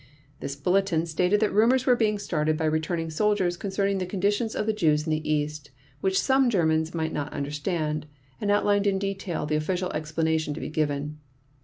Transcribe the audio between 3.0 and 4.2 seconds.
soldiers concerning the